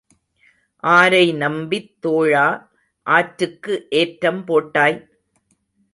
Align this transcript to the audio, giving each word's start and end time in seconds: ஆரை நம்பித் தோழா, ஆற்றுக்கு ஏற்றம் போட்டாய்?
ஆரை 0.83 1.33
நம்பித் 1.33 1.91
தோழா, 2.01 2.47
ஆற்றுக்கு 3.07 3.85
ஏற்றம் 3.89 4.45
போட்டாய்? 4.45 4.99